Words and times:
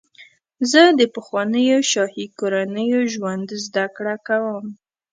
زه 0.71 0.81
د 0.99 1.01
پخوانیو 1.15 1.79
شاهي 1.91 2.25
کورنیو 2.39 3.01
ژوند 3.13 3.47
زدهکړه 3.65 4.15
کوم. 4.27 4.65